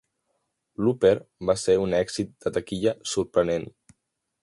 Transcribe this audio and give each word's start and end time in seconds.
"Looper" 0.85 1.11
va 1.51 1.57
ser 1.65 1.77
un 1.83 1.95
èxit 1.99 2.35
de 2.47 2.53
taquilla 2.59 2.99
sorprenent. 3.15 3.73